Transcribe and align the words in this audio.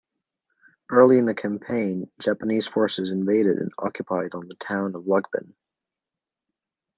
Early 0.89 1.19
in 1.19 1.27
the 1.27 1.35
campaign, 1.35 2.09
Japanese 2.17 2.65
forces 2.65 3.11
invaded 3.11 3.59
and 3.59 3.71
occupied 3.77 4.33
on 4.33 4.47
the 4.47 4.55
town 4.55 4.95
of 4.95 5.03
Lucban. 5.03 5.53